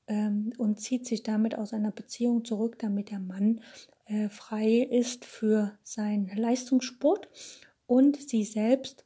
[0.09, 3.61] ähm, und zieht sich damit aus einer Beziehung zurück, damit der Mann
[4.05, 7.29] äh, frei ist für seinen Leistungssport.
[7.85, 9.05] Und sie selbst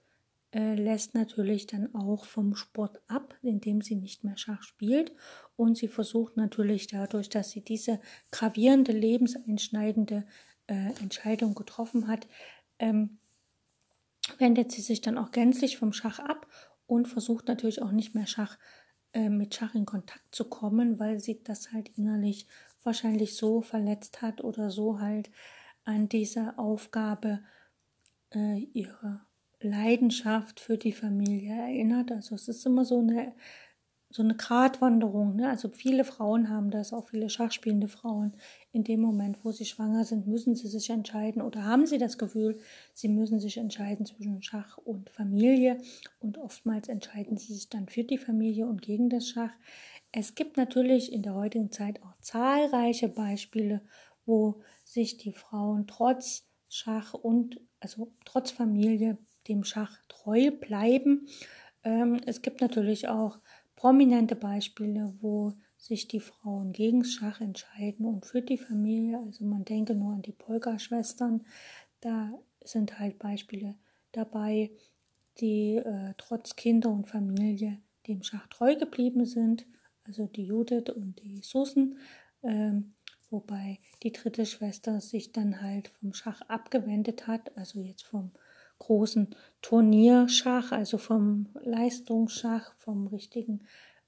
[0.51, 5.13] äh, lässt natürlich dann auch vom Sport ab, indem sie nicht mehr Schach spielt.
[5.57, 7.99] Und sie versucht natürlich dadurch, dass sie diese
[8.31, 10.25] gravierende, lebenseinschneidende
[10.67, 12.27] äh, Entscheidung getroffen hat,
[12.79, 13.17] ähm,
[14.37, 16.47] wendet sie sich dann auch gänzlich vom Schach ab
[16.85, 18.57] und versucht natürlich auch nicht mehr Schach
[19.13, 22.47] äh, mit Schach in Kontakt zu kommen, weil sie das halt innerlich
[22.83, 25.29] wahrscheinlich so verletzt hat oder so halt
[25.85, 27.39] an diese Aufgabe
[28.33, 29.21] äh, ihre
[29.59, 32.11] Leidenschaft für die Familie erinnert.
[32.11, 33.33] Also es ist immer so eine
[34.13, 35.35] so eine Gratwanderung.
[35.35, 35.49] Ne?
[35.49, 38.33] Also viele Frauen haben das, auch viele schachspielende Frauen.
[38.71, 42.19] In dem Moment, wo sie schwanger sind, müssen sie sich entscheiden oder haben sie das
[42.19, 42.59] Gefühl,
[42.93, 45.79] sie müssen sich entscheiden zwischen Schach und Familie.
[46.19, 49.51] Und oftmals entscheiden sie sich dann für die Familie und gegen das Schach.
[50.11, 53.81] Es gibt natürlich in der heutigen Zeit auch zahlreiche Beispiele,
[54.27, 61.27] wo sich die Frauen trotz Schach und also trotz Familie dem Schach treu bleiben.
[61.83, 63.39] Ähm, es gibt natürlich auch
[63.83, 69.19] prominente Beispiele, wo sich die Frauen gegen Schach entscheiden und für die Familie.
[69.25, 71.45] Also man denke nur an die Polka-Schwestern.
[71.99, 72.31] Da
[72.63, 73.75] sind halt Beispiele
[74.13, 74.71] dabei,
[75.41, 79.65] die äh, trotz Kinder und Familie dem Schach treu geblieben sind.
[80.05, 81.97] Also die Judith und die Susan.
[82.41, 82.93] Ähm,
[83.29, 88.31] wobei die dritte Schwester sich dann halt vom Schach abgewendet hat, also jetzt vom
[88.83, 93.61] großen Turnierschach, also vom Leistungsschach, vom richtigen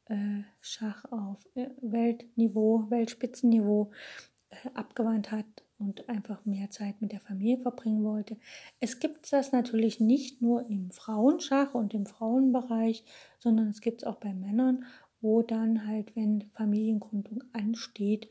[0.05, 3.91] äh, Schach auf äh, Weltniveau, Weltspitzenniveau
[4.49, 5.45] äh, abgewandt hat
[5.77, 8.37] und einfach mehr Zeit mit der Familie verbringen wollte.
[8.79, 13.03] Es gibt das natürlich nicht nur im Frauenschach und im Frauenbereich,
[13.39, 14.85] sondern es gibt es auch bei Männern,
[15.21, 18.29] wo dann halt, wenn Familiengründung ansteht,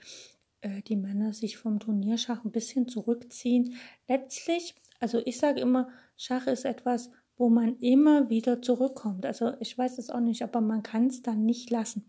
[0.60, 3.74] äh, die Männer sich vom Turnierschach ein bisschen zurückziehen.
[4.08, 9.26] Letztlich, also ich sage immer, Schach ist etwas, wo man immer wieder zurückkommt.
[9.26, 12.08] Also ich weiß es auch nicht, aber man kann es dann nicht lassen.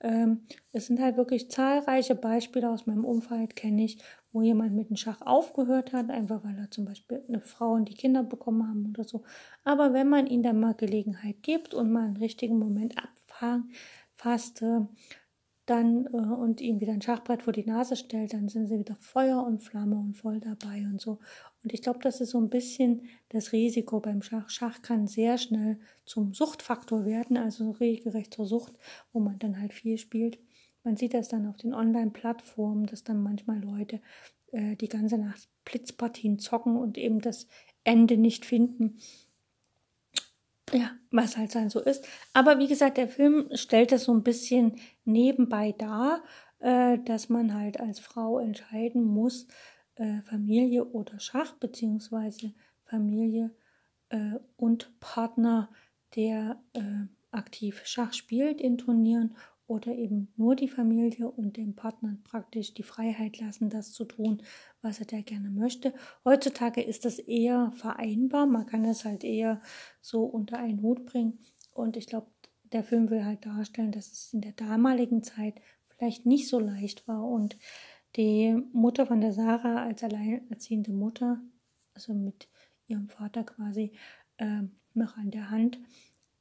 [0.00, 4.88] Ähm, es sind halt wirklich zahlreiche Beispiele aus meinem Umfeld, kenne ich, wo jemand mit
[4.88, 8.66] dem Schach aufgehört hat, einfach weil er zum Beispiel eine Frau und die Kinder bekommen
[8.66, 9.24] haben oder so.
[9.64, 14.80] Aber wenn man ihnen dann mal Gelegenheit gibt und mal einen richtigen Moment abfasst, äh,
[15.70, 18.96] dann äh, und ihnen wieder ein Schachbrett vor die Nase stellt, dann sind sie wieder
[18.96, 21.18] Feuer und Flamme und voll dabei und so.
[21.62, 24.50] Und ich glaube, das ist so ein bisschen das Risiko beim Schach.
[24.50, 28.72] Schach kann sehr schnell zum Suchtfaktor werden, also regelrecht zur Sucht,
[29.12, 30.38] wo man dann halt viel spielt.
[30.82, 34.00] Man sieht das dann auf den Online-Plattformen, dass dann manchmal Leute
[34.52, 37.46] äh, die ganze Nacht Blitzpartien zocken und eben das
[37.84, 38.96] Ende nicht finden
[40.72, 42.06] ja, was halt dann so ist.
[42.32, 46.22] Aber wie gesagt, der Film stellt das so ein bisschen nebenbei dar,
[46.60, 49.46] äh, dass man halt als Frau entscheiden muss,
[49.96, 52.52] äh, Familie oder Schach, beziehungsweise
[52.84, 53.54] Familie
[54.10, 55.70] äh, und Partner,
[56.16, 59.36] der äh, aktiv Schach spielt in Turnieren
[59.70, 64.42] oder eben nur die Familie und dem Partner praktisch die Freiheit lassen, das zu tun,
[64.82, 65.94] was er da gerne möchte.
[66.24, 69.62] Heutzutage ist das eher vereinbar, man kann es halt eher
[70.00, 71.38] so unter einen Hut bringen.
[71.72, 72.26] Und ich glaube,
[72.72, 77.06] der Film will halt darstellen, dass es in der damaligen Zeit vielleicht nicht so leicht
[77.06, 77.22] war.
[77.22, 77.56] Und
[78.16, 81.40] die Mutter von der Sarah als alleinerziehende Mutter,
[81.94, 82.48] also mit
[82.88, 83.92] ihrem Vater quasi
[84.38, 84.62] äh,
[84.94, 85.78] noch an der Hand,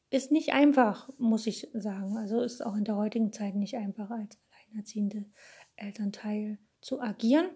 [0.10, 2.18] ist nicht einfach, muss ich sagen.
[2.18, 5.26] Also ist auch in der heutigen Zeit nicht einfach als alleinerziehende
[5.76, 7.48] Elternteil zu agieren.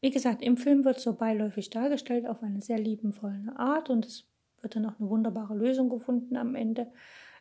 [0.00, 4.24] Wie gesagt, im Film wird so beiläufig dargestellt auf eine sehr liebenvolle Art und es
[4.60, 6.92] wird dann auch eine wunderbare Lösung gefunden am Ende.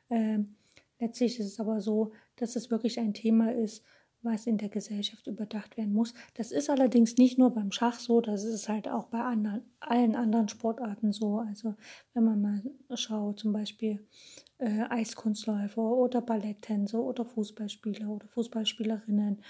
[0.09, 0.55] Ähm,
[0.99, 3.85] letztlich ist es aber so, dass es wirklich ein Thema ist,
[4.23, 6.13] was in der Gesellschaft überdacht werden muss.
[6.35, 10.15] Das ist allerdings nicht nur beim Schach so, das ist halt auch bei anderen, allen
[10.15, 11.39] anderen Sportarten so.
[11.39, 11.75] Also
[12.13, 14.05] wenn man mal schaut, zum Beispiel
[14.57, 19.41] äh, Eiskunstläufer oder Balletttänzer oder Fußballspieler oder Fußballspielerinnen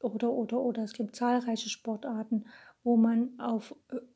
[0.00, 2.44] oder oder oder es gibt zahlreiche Sportarten,
[2.82, 3.74] wo man auf,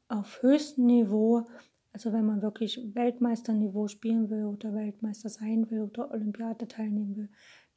[0.09, 1.47] auf höchstem Niveau
[1.93, 7.29] also wenn man wirklich Weltmeisterniveau spielen will oder Weltmeister sein will oder Olympiade teilnehmen will,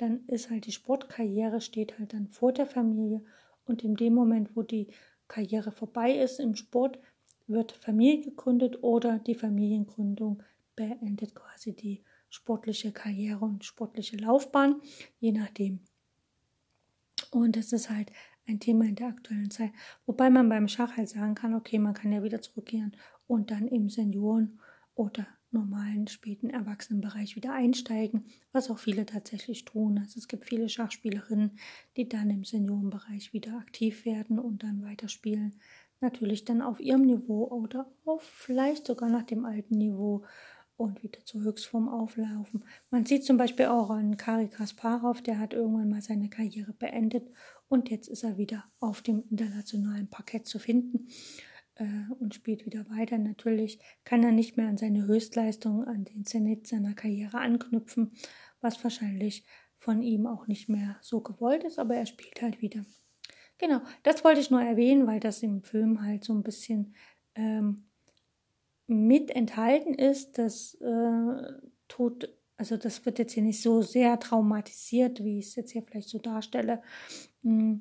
[0.01, 3.23] dann ist halt die Sportkarriere steht halt dann vor der Familie
[3.65, 4.87] und in dem Moment, wo die
[5.27, 6.97] Karriere vorbei ist im Sport,
[7.45, 10.41] wird Familie gegründet oder die Familiengründung
[10.75, 14.81] beendet quasi die sportliche Karriere und sportliche Laufbahn,
[15.19, 15.81] je nachdem.
[17.29, 18.11] Und das ist halt
[18.47, 19.71] ein Thema in der aktuellen Zeit.
[20.07, 22.95] Wobei man beim Schach halt sagen kann, okay, man kann ja wieder zurückkehren
[23.27, 24.59] und dann im Senioren-
[24.95, 29.97] oder normalen späten Erwachsenenbereich wieder einsteigen, was auch viele tatsächlich tun.
[29.99, 31.57] Also es gibt viele Schachspielerinnen,
[31.97, 35.55] die dann im Seniorenbereich wieder aktiv werden und dann weiterspielen.
[35.99, 40.23] Natürlich dann auf ihrem Niveau oder auf vielleicht sogar nach dem alten Niveau
[40.77, 42.63] und wieder zur Höchstform auflaufen.
[42.89, 47.29] Man sieht zum Beispiel auch an Kari Kasparov, der hat irgendwann mal seine Karriere beendet
[47.67, 51.07] und jetzt ist er wieder auf dem internationalen Parkett zu finden
[51.81, 53.17] äh, und spielt wieder weiter.
[53.17, 58.11] Natürlich kann er nicht mehr an seine Höchstleistung, an den Zenit seiner Karriere anknüpfen,
[58.61, 59.43] was wahrscheinlich
[59.79, 62.85] von ihm auch nicht mehr so gewollt ist, aber er spielt halt wieder.
[63.57, 66.93] Genau, das wollte ich nur erwähnen, weil das im Film halt so ein bisschen
[67.35, 67.85] ähm,
[68.87, 70.37] mit enthalten ist.
[70.37, 71.53] Das äh,
[71.87, 75.83] tut, also das wird jetzt hier nicht so sehr traumatisiert, wie ich es jetzt hier
[75.83, 76.83] vielleicht so darstelle.
[77.41, 77.75] Mm,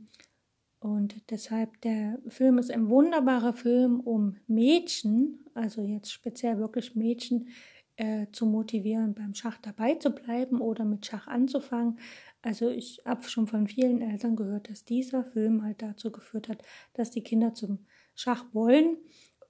[0.81, 7.49] und deshalb, der Film ist ein wunderbarer Film, um Mädchen, also jetzt speziell wirklich Mädchen,
[7.97, 11.99] äh, zu motivieren, beim Schach dabei zu bleiben oder mit Schach anzufangen.
[12.41, 16.63] Also ich habe schon von vielen Eltern gehört, dass dieser Film halt dazu geführt hat,
[16.95, 17.81] dass die Kinder zum
[18.15, 18.97] Schach wollen.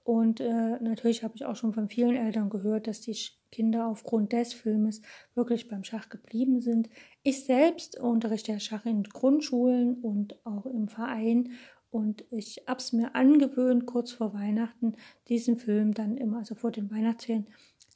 [0.03, 3.15] Und äh, natürlich habe ich auch schon von vielen Eltern gehört, dass die
[3.51, 5.01] Kinder aufgrund des Filmes
[5.35, 6.89] wirklich beim Schach geblieben sind.
[7.23, 11.51] Ich selbst unterrichte Schach in Grundschulen und auch im Verein
[11.91, 14.95] und ich habe es mir angewöhnt, kurz vor Weihnachten
[15.27, 17.47] diesen Film dann immer, also vor den Weihnachtsferien,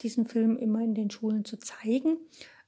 [0.02, 2.18] diesen Film immer in den Schulen zu zeigen.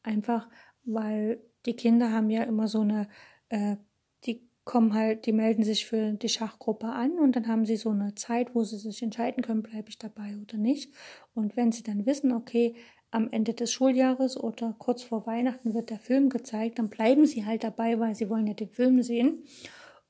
[0.02, 0.48] Einfach
[0.84, 3.09] weil die Kinder haben ja immer so eine,
[3.50, 3.76] äh,
[4.24, 7.90] die kommen halt, die melden sich für die Schachgruppe an und dann haben sie so
[7.90, 10.92] eine Zeit, wo sie sich entscheiden können, bleibe ich dabei oder nicht.
[11.34, 12.74] Und wenn sie dann wissen, okay,
[13.11, 17.46] am Ende des Schuljahres oder kurz vor Weihnachten wird der Film gezeigt, dann bleiben sie
[17.46, 19.44] halt dabei, weil sie wollen ja den Film sehen.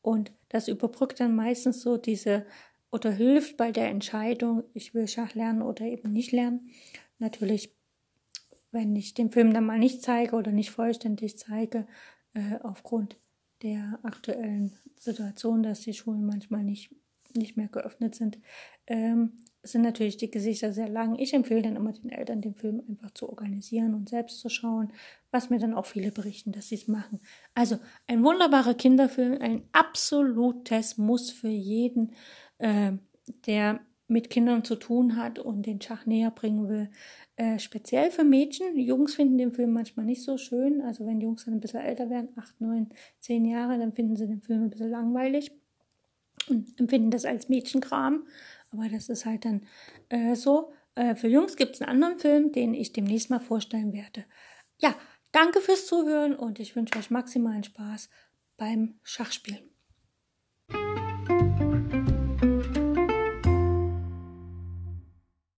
[0.03, 2.47] Und das überbrückt dann meistens so diese
[2.91, 6.71] oder hilft bei der Entscheidung, ich will Schach lernen oder eben nicht lernen.
[7.19, 7.75] Natürlich,
[8.71, 11.87] wenn ich den Film dann mal nicht zeige oder nicht vollständig zeige,
[12.35, 13.19] äh, aufgrund
[13.63, 16.95] der aktuellen Situation, dass die Schulen manchmal nicht,
[17.35, 18.39] nicht mehr geöffnet sind,
[18.87, 19.33] ähm,
[19.73, 21.19] sind natürlich die Gesichter sehr lang.
[21.19, 24.93] Ich empfehle dann immer den Eltern, den Film einfach zu organisieren und selbst zu schauen,
[25.31, 27.21] was mir dann auch viele berichten, dass sie es machen.
[27.55, 32.13] Also ein wunderbarer Kinderfilm, ein absolutes Muss für jeden,
[32.59, 32.93] äh,
[33.47, 36.91] der mit Kindern zu tun hat und den Schach näher bringen will.
[37.37, 38.79] Äh, speziell für Mädchen.
[38.79, 40.81] Jungs finden den Film manchmal nicht so schön.
[40.81, 42.89] Also wenn Jungs dann ein bisschen älter werden, acht, neun,
[43.21, 45.53] zehn Jahre, dann finden sie den Film ein bisschen langweilig
[46.49, 48.27] und empfinden das als Mädchenkram.
[48.71, 49.67] Aber das ist halt dann
[50.09, 50.73] äh, so.
[50.95, 54.25] Äh, für Jungs gibt es einen anderen Film, den ich demnächst mal vorstellen werde.
[54.81, 54.95] Ja,
[55.33, 58.09] danke fürs Zuhören und ich wünsche euch maximalen Spaß
[58.57, 59.68] beim Schachspielen.